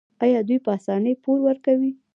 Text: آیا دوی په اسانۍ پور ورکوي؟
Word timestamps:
آیا 0.23 0.39
دوی 0.47 0.57
په 0.65 0.69
اسانۍ 0.77 1.13
پور 1.23 1.37
ورکوي؟ 1.47 1.91